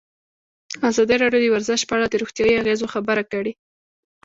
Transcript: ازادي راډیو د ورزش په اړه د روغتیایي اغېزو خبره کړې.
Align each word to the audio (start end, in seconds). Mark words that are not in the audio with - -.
ازادي 0.89 1.15
راډیو 1.23 1.49
د 1.51 1.53
ورزش 1.55 1.81
په 1.85 1.93
اړه 1.97 2.05
د 2.09 2.15
روغتیایي 2.21 2.59
اغېزو 2.61 2.91
خبره 2.93 3.23
کړې. 3.31 3.51